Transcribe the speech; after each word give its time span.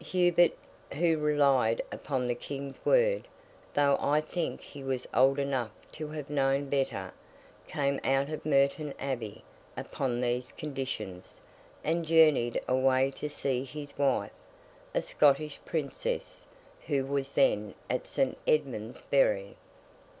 Hubert, 0.00 0.56
who 0.94 1.16
relied 1.18 1.80
upon 1.92 2.26
the 2.26 2.34
King's 2.34 2.84
word, 2.84 3.28
though 3.74 3.96
I 4.00 4.20
think 4.20 4.60
he 4.60 4.82
was 4.82 5.06
old 5.14 5.38
enough 5.38 5.70
to 5.92 6.08
have 6.08 6.28
known 6.28 6.68
better, 6.68 7.12
came 7.68 8.00
out 8.02 8.28
of 8.28 8.44
Merton 8.44 8.92
Abbey 8.98 9.44
upon 9.76 10.20
these 10.20 10.50
conditions, 10.50 11.40
and 11.84 12.04
journeyed 12.04 12.60
away 12.66 13.12
to 13.12 13.30
see 13.30 13.62
his 13.62 13.96
wife: 13.96 14.32
a 14.96 15.00
Scottish 15.00 15.60
Princess 15.64 16.44
who 16.88 17.06
was 17.06 17.34
then 17.34 17.74
at 17.88 18.08
St. 18.08 18.36
Edmund's 18.48 19.00
Bury. 19.02 19.54